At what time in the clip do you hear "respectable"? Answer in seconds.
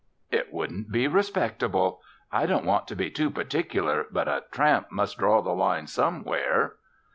1.07-2.01